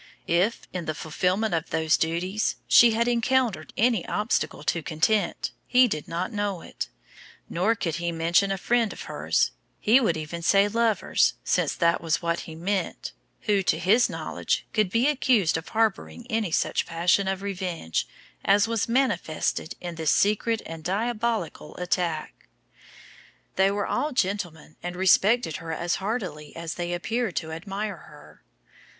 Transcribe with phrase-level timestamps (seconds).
[0.25, 5.87] If, in the fulfillment of those duties, she had encountered any obstacle to content, he
[5.87, 6.87] did not know it;
[7.47, 12.01] nor could he mention a friend of hers he would even say lovers, since that
[12.01, 13.11] was what he meant
[13.41, 18.07] who to his knowledge could be accused of harbouring any such passion of revenge
[18.43, 22.47] as was manifested in this secret and diabolical attack.
[23.55, 28.41] They were all gentlemen and respected her as heartily as they appeared to admire her.